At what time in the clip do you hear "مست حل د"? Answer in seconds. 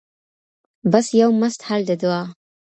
1.41-1.91